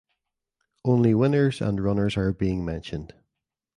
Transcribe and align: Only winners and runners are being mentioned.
Only 0.83 1.13
winners 1.13 1.61
and 1.61 1.79
runners 1.79 2.17
are 2.17 2.33
being 2.33 2.65
mentioned. 2.65 3.13